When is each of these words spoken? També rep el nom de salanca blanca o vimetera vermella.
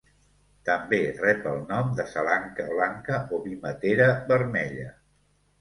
També 0.69 0.99
rep 1.17 1.43
el 1.51 1.59
nom 1.73 1.93
de 2.01 2.05
salanca 2.13 2.65
blanca 2.71 3.21
o 3.37 3.41
vimetera 3.47 4.09
vermella. 4.33 4.91